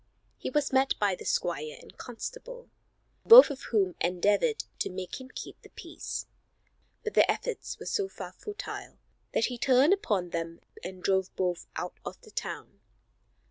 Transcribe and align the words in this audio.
He 0.39 0.49
was 0.49 0.73
met 0.73 0.97
by 0.97 1.13
the 1.13 1.25
squire 1.25 1.77
and 1.79 1.95
constable, 1.95 2.71
both 3.23 3.51
of 3.51 3.61
whom 3.69 3.93
endeavored 4.01 4.63
to 4.79 4.89
make 4.89 5.21
him 5.21 5.29
keep 5.29 5.61
the 5.61 5.69
peace, 5.69 6.25
but 7.03 7.13
their 7.13 7.29
efforts 7.29 7.77
were 7.77 7.85
so 7.85 8.09
far 8.09 8.31
futile 8.33 8.97
that 9.33 9.45
he 9.45 9.59
turned 9.59 9.93
upon 9.93 10.31
them 10.31 10.59
and 10.83 11.03
drove 11.03 11.35
both 11.35 11.67
out 11.75 11.99
of 12.03 12.19
the 12.21 12.31
town. 12.31 12.79